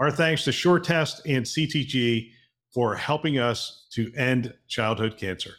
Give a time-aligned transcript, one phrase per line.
[0.00, 2.30] Our thanks to SureTest and CTG
[2.72, 5.54] for helping us to end childhood cancer.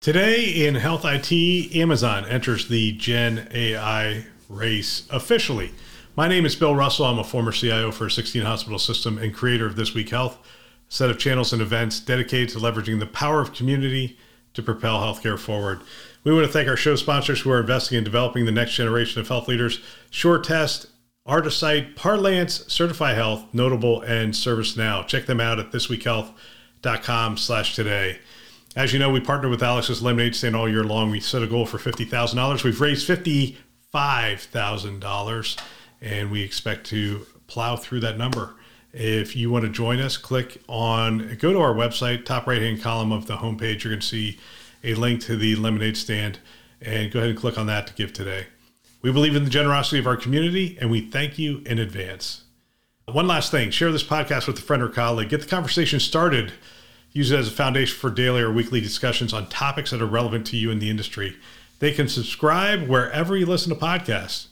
[0.00, 5.72] Today in Health IT, Amazon enters the Gen AI race officially.
[6.16, 7.06] My name is Bill Russell.
[7.06, 10.38] I'm a former CIO for a 16 hospital system and creator of This Week Health,
[10.88, 14.16] a set of channels and events dedicated to leveraging the power of community
[14.52, 15.80] to propel healthcare forward.
[16.22, 19.20] We want to thank our show sponsors who are investing in developing the next generation
[19.20, 19.80] of health leaders
[20.12, 20.86] SureTest,
[21.26, 25.08] Artisight, Parlance, Certify Health, Notable, and ServiceNow.
[25.08, 28.20] Check them out at thisweekhealth.com slash today.
[28.76, 31.10] As you know, we partner with Alex's Lemonade Stand all year long.
[31.10, 32.62] We set a goal for $50,000.
[32.62, 35.56] We've raised $55,000
[36.04, 38.54] and we expect to plow through that number.
[38.92, 42.82] If you want to join us, click on, go to our website, top right hand
[42.82, 43.82] column of the homepage.
[43.82, 44.38] You're going to see
[44.84, 46.38] a link to the lemonade stand,
[46.80, 48.46] and go ahead and click on that to give today.
[49.02, 52.44] We believe in the generosity of our community, and we thank you in advance.
[53.06, 55.30] One last thing share this podcast with a friend or colleague.
[55.30, 56.52] Get the conversation started.
[57.12, 60.46] Use it as a foundation for daily or weekly discussions on topics that are relevant
[60.48, 61.36] to you in the industry.
[61.78, 64.48] They can subscribe wherever you listen to podcasts.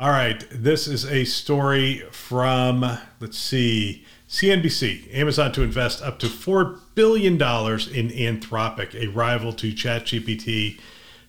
[0.00, 2.80] All right, this is a story from,
[3.20, 5.14] let's see, CNBC.
[5.14, 10.80] Amazon to invest up to $4 billion in Anthropic, a rival to ChatGPT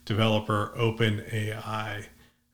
[0.06, 2.06] developer OpenAI.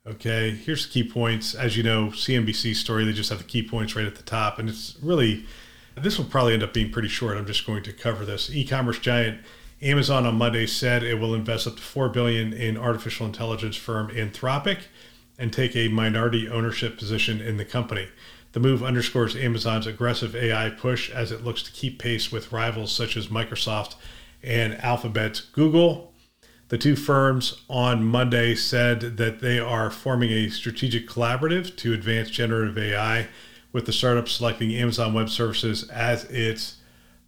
[0.07, 1.53] Okay, here's the key points.
[1.53, 4.57] As you know, CNBC story, they just have the key points right at the top.
[4.57, 5.45] And it's really,
[5.95, 7.37] this will probably end up being pretty short.
[7.37, 8.49] I'm just going to cover this.
[8.49, 9.41] E commerce giant
[9.83, 14.09] Amazon on Monday said it will invest up to 4 billion in artificial intelligence firm
[14.09, 14.79] Anthropic
[15.37, 18.07] and take a minority ownership position in the company.
[18.53, 22.91] The move underscores Amazon's aggressive AI push as it looks to keep pace with rivals
[22.91, 23.95] such as Microsoft
[24.41, 26.13] and Alphabet's Google.
[26.69, 32.29] The two firms on Monday said that they are forming a strategic collaborative to advance
[32.29, 33.27] generative AI,
[33.71, 36.77] with the startup selecting Amazon Web Services as its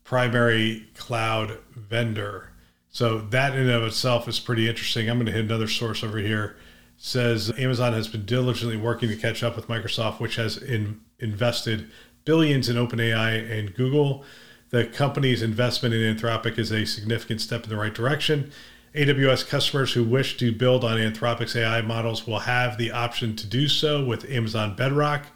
[0.04, 2.50] primary cloud vendor.
[2.90, 5.10] So, that in and of itself is pretty interesting.
[5.10, 6.58] I'm going to hit another source over here
[7.00, 11.90] says Amazon has been diligently working to catch up with Microsoft, which has in, invested
[12.26, 14.26] billions in OpenAI and Google.
[14.70, 18.52] The company's investment in Anthropic is a significant step in the right direction.
[18.94, 23.48] AWS customers who wish to build on Anthropic's AI models will have the option to
[23.48, 25.28] do so with Amazon Bedrock.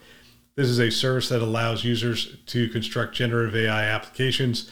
[0.55, 4.69] This is a service that allows users to construct generative AI applications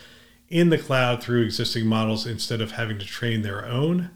[0.50, 4.10] in the cloud through existing models instead of having to train their own.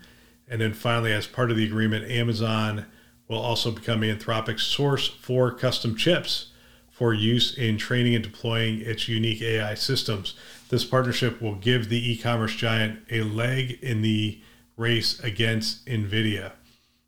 [0.47, 2.85] And then finally, as part of the agreement, Amazon
[3.27, 6.51] will also become Anthropic's source for custom chips
[6.95, 10.33] for use in training and deploying its unique AI systems.
[10.69, 14.39] This partnership will give the e commerce giant a leg in the
[14.77, 16.53] race against NVIDIA.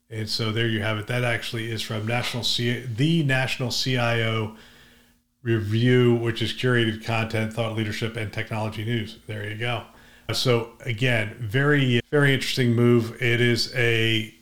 [0.09, 1.07] And so there you have it.
[1.07, 4.57] That actually is from National C- the National CIO
[5.41, 9.19] Review, which is curated content, thought leadership, and technology news.
[9.25, 9.83] There you go.
[10.33, 13.21] So again, very very interesting move.
[13.21, 14.33] It is a,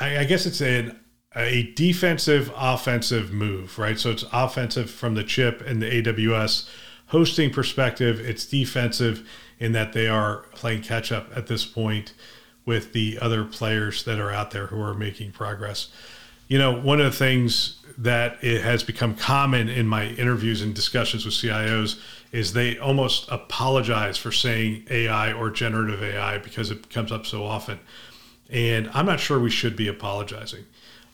[0.00, 0.98] I guess it's an
[1.34, 3.98] a defensive offensive move, right?
[3.98, 6.68] So it's offensive from the chip and the AWS
[7.08, 8.18] hosting perspective.
[8.20, 12.14] It's defensive in that they are playing catch up at this point
[12.64, 15.88] with the other players that are out there who are making progress.
[16.48, 20.74] You know, one of the things that it has become common in my interviews and
[20.74, 21.98] discussions with CIOs
[22.30, 27.44] is they almost apologize for saying AI or generative AI because it comes up so
[27.44, 27.80] often.
[28.50, 30.66] And I'm not sure we should be apologizing.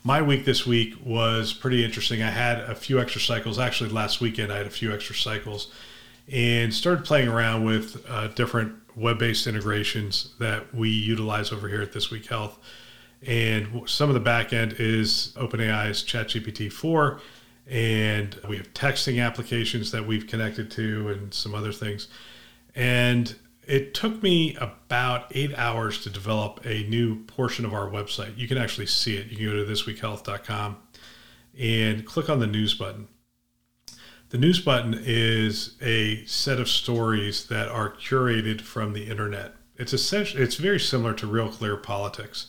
[0.03, 2.21] My week this week was pretty interesting.
[2.21, 3.57] I had a few extra cycles.
[3.57, 5.71] Actually, last weekend, I had a few extra cycles
[6.31, 11.81] and started playing around with uh, different web based integrations that we utilize over here
[11.81, 12.59] at This Week Health.
[13.25, 17.21] And some of the back end is OpenAI's ChatGPT 4
[17.67, 22.07] and we have texting applications that we've connected to and some other things.
[22.75, 23.33] And
[23.65, 28.37] it took me about eight hours to develop a new portion of our website.
[28.37, 29.27] You can actually see it.
[29.27, 30.77] You can go to thisweekhealth.com
[31.57, 33.07] and click on the news button.
[34.29, 39.53] The news button is a set of stories that are curated from the internet.
[39.77, 42.47] It's essentially it's very similar to Real Clear Politics.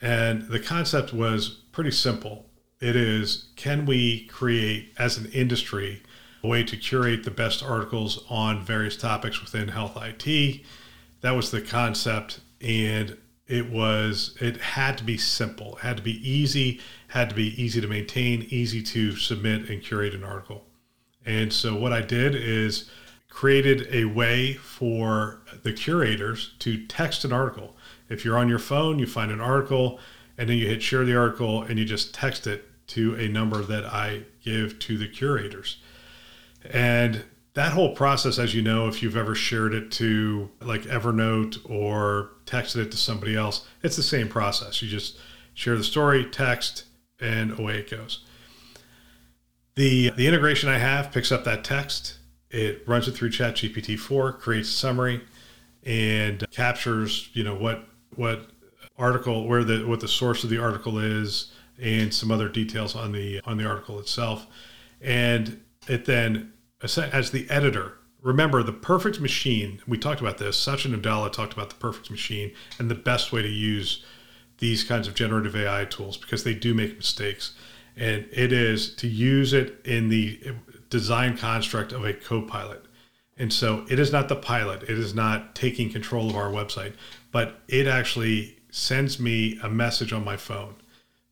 [0.00, 2.46] And the concept was pretty simple.
[2.80, 6.02] It is can we create as an industry
[6.42, 10.62] a way to curate the best articles on various topics within health IT?
[11.20, 13.16] That was the concept and
[13.46, 15.76] it was it had to be simple.
[15.76, 19.82] It had to be easy, had to be easy to maintain, easy to submit and
[19.82, 20.64] curate an article.
[21.26, 22.90] And so what I did is
[23.28, 27.76] created a way for the curators to text an article.
[28.10, 29.98] If you're on your phone, you find an article
[30.36, 33.62] and then you hit share the article and you just text it to a number
[33.62, 35.78] that I give to the curators.
[36.68, 37.24] And
[37.54, 42.30] that whole process, as you know, if you've ever shared it to like Evernote or
[42.46, 44.82] texted it to somebody else, it's the same process.
[44.82, 45.18] You just
[45.54, 46.84] share the story, text,
[47.20, 48.24] and away it goes.
[49.74, 52.18] The, the integration I have picks up that text,
[52.50, 55.22] it runs it through ChatGPT 4, creates a summary,
[55.84, 57.86] and captures, you know, what
[58.20, 58.50] what
[58.98, 61.50] article, where the what the source of the article is,
[61.80, 64.46] and some other details on the on the article itself.
[65.00, 66.52] And it then
[66.82, 69.80] as the editor, remember the perfect machine.
[69.88, 70.56] We talked about this.
[70.56, 74.04] Satya Nadella talked about the perfect machine and the best way to use
[74.58, 77.54] these kinds of generative AI tools because they do make mistakes
[77.96, 80.38] and it is to use it in the
[80.90, 82.84] design construct of a co-pilot.
[83.40, 86.92] And so it is not the pilot, it is not taking control of our website,
[87.32, 90.74] but it actually sends me a message on my phone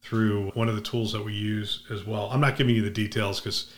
[0.02, 2.30] through one of the tools that we use as well.
[2.32, 3.72] I'm not giving you the details because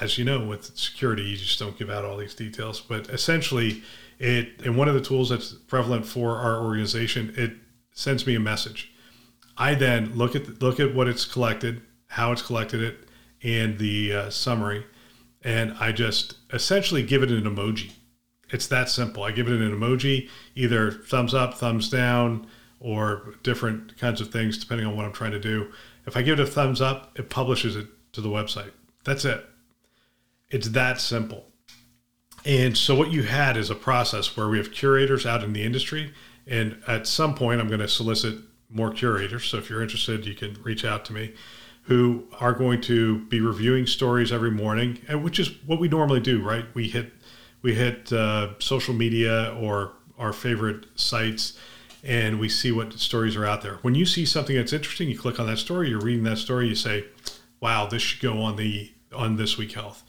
[0.00, 3.82] as you know with security you just don't give out all these details, but essentially
[4.18, 7.52] it and one of the tools that's prevalent for our organization, it
[7.92, 8.92] sends me a message.
[9.56, 13.08] I then look at look at what it's collected how it's collected it,
[13.42, 14.84] and the uh, summary.
[15.42, 17.92] And I just essentially give it an emoji.
[18.50, 19.22] It's that simple.
[19.22, 22.46] I give it an emoji, either thumbs up, thumbs down,
[22.80, 25.70] or different kinds of things depending on what I'm trying to do.
[26.06, 28.70] If I give it a thumbs up, it publishes it to the website.
[29.04, 29.44] That's it.
[30.50, 31.44] It's that simple.
[32.44, 35.62] And so what you had is a process where we have curators out in the
[35.62, 36.12] industry.
[36.46, 38.38] And at some point, I'm going to solicit
[38.70, 39.44] more curators.
[39.44, 41.34] So if you're interested, you can reach out to me
[41.88, 46.42] who are going to be reviewing stories every morning, which is what we normally do,
[46.42, 46.66] right?
[46.74, 47.12] We hit
[47.62, 51.58] we hit uh, social media or our favorite sites,
[52.04, 53.76] and we see what stories are out there.
[53.82, 55.88] When you see something that's interesting, you click on that story.
[55.88, 56.68] You're reading that story.
[56.68, 57.06] You say,
[57.58, 60.02] "Wow, this should go on the on this week health."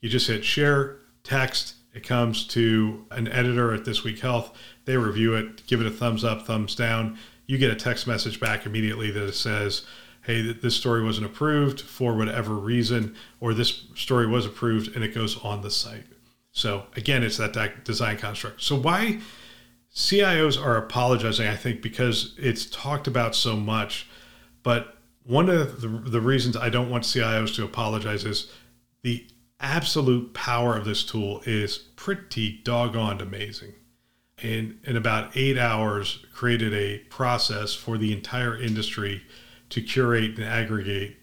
[0.00, 1.74] You just hit share, text.
[1.94, 4.56] It comes to an editor at This Week Health.
[4.84, 7.18] They review it, give it a thumbs up, thumbs down.
[7.46, 9.84] You get a text message back immediately that says,
[10.22, 15.14] hey, this story wasn't approved for whatever reason, or this story was approved and it
[15.14, 16.04] goes on the site.
[16.52, 18.62] So again, it's that design construct.
[18.62, 19.20] So why
[19.94, 24.08] CIOs are apologizing, I think, because it's talked about so much.
[24.62, 28.50] But one of the, the reasons I don't want CIOs to apologize is
[29.02, 29.26] the
[29.58, 33.74] absolute power of this tool is pretty doggone amazing.
[34.42, 39.22] And in about eight hours, created a process for the entire industry
[39.70, 41.16] to curate and aggregate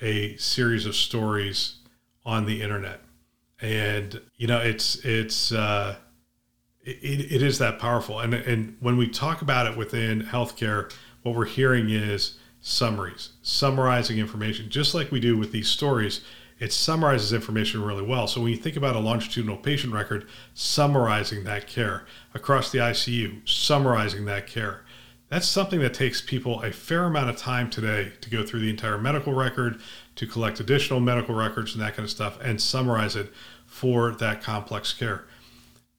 [0.00, 1.76] a series of stories
[2.24, 3.00] on the internet.
[3.60, 5.96] And you know, it's it's uh,
[6.82, 8.18] it, it is that powerful.
[8.20, 10.92] And and when we talk about it within healthcare,
[11.22, 16.22] what we're hearing is summaries, summarizing information, just like we do with these stories.
[16.58, 18.28] It summarizes information really well.
[18.28, 23.48] So when you think about a longitudinal patient record, summarizing that care across the ICU,
[23.48, 24.84] summarizing that care,
[25.32, 28.68] that's something that takes people a fair amount of time today to go through the
[28.68, 29.80] entire medical record,
[30.14, 33.32] to collect additional medical records and that kind of stuff, and summarize it
[33.64, 35.24] for that complex care.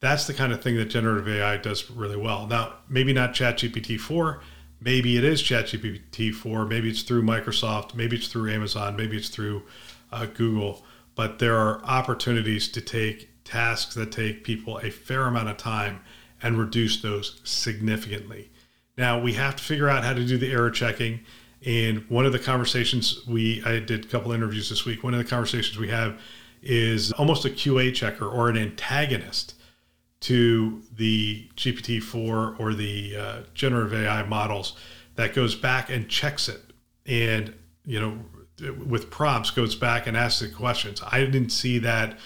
[0.01, 2.45] That's the kind of thing that generative AI does really well.
[2.45, 4.39] Now, maybe not ChatGPT 4,
[4.79, 9.29] maybe it is ChatGPT 4, maybe it's through Microsoft, maybe it's through Amazon, maybe it's
[9.29, 9.63] through
[10.11, 10.85] uh, Google,
[11.15, 16.01] but there are opportunities to take tasks that take people a fair amount of time
[16.43, 18.51] and reduce those significantly.
[18.97, 21.21] Now we have to figure out how to do the error checking.
[21.65, 25.03] And one of the conversations we I did a couple interviews this week.
[25.03, 26.19] One of the conversations we have
[26.61, 29.55] is almost a QA checker or an antagonist
[30.21, 34.77] to the GPT-4 or the uh, generative AI models
[35.15, 36.61] that goes back and checks it,
[37.05, 37.53] and
[37.85, 38.17] you know,
[38.85, 41.01] with prompts goes back and asks the questions.
[41.05, 42.17] I didn't see that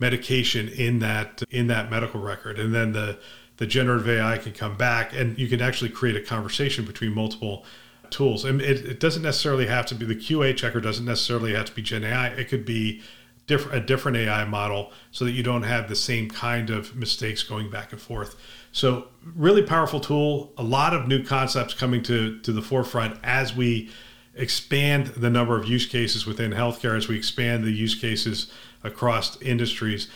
[0.00, 3.20] medication in that in that medical record, and then the
[3.56, 7.64] the generative AI can come back and you can actually create a conversation between multiple
[8.10, 8.44] tools.
[8.44, 11.74] And it, it doesn't necessarily have to be the QA checker doesn't necessarily have to
[11.74, 12.28] be Gen AI.
[12.28, 13.02] It could be
[13.46, 17.42] different a different AI model so that you don't have the same kind of mistakes
[17.42, 18.36] going back and forth.
[18.72, 20.52] So really powerful tool.
[20.56, 23.90] A lot of new concepts coming to to the forefront as we
[24.34, 28.50] expand the number of use cases within healthcare, as we expand the use cases
[28.82, 30.08] across industries.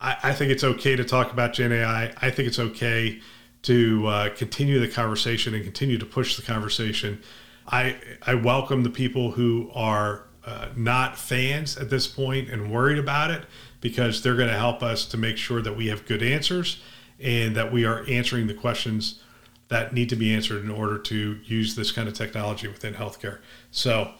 [0.00, 2.12] I, I think it's okay to talk about Gen AI.
[2.20, 3.20] I think it's okay
[3.62, 7.22] to uh, continue the conversation and continue to push the conversation.
[7.66, 12.98] I I welcome the people who are uh, not fans at this point and worried
[12.98, 13.44] about it
[13.80, 16.80] because they're going to help us to make sure that we have good answers
[17.18, 19.20] and that we are answering the questions
[19.68, 23.40] that need to be answered in order to use this kind of technology within healthcare.
[23.72, 24.12] So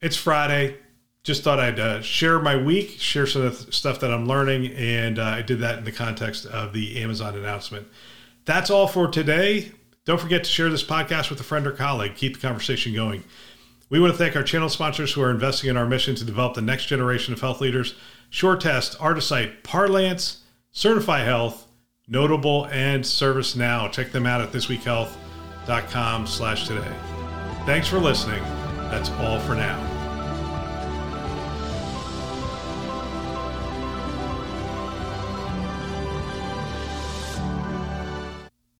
[0.00, 0.78] it's Friday.
[1.22, 4.72] Just thought I'd uh, share my week, share some of the stuff that I'm learning,
[4.72, 7.86] and uh, I did that in the context of the Amazon announcement.
[8.46, 9.72] That's all for today.
[10.06, 12.14] Don't forget to share this podcast with a friend or colleague.
[12.16, 13.22] Keep the conversation going.
[13.90, 16.54] We want to thank our channel sponsors who are investing in our mission to develop
[16.54, 17.94] the next generation of health leaders
[18.30, 21.66] SureTest, Artisight, Parlance, Certify Health,
[22.06, 23.90] Notable, and ServiceNow.
[23.90, 26.92] Check them out at thisweekhealth.com slash today.
[27.66, 28.42] Thanks for listening.
[28.90, 29.89] That's all for now.